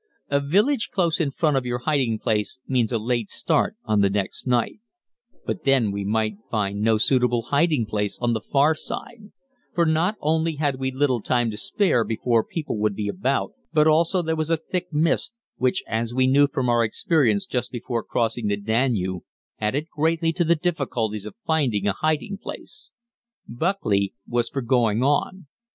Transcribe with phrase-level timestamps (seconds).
[0.31, 4.09] A village close in front of your hiding place means a late start on the
[4.09, 4.79] next night;
[5.45, 9.31] but then we might find no suitable hiding place on the far side
[9.75, 13.85] for not only had we little time to spare before people would be about, but
[13.85, 18.01] also there was a thick mist, which, as we knew from our experience just before
[18.01, 19.21] crossing the Danube,
[19.59, 22.89] added greatly to the difficulties of finding a hiding place.
[23.47, 25.45] Buckley was for going on.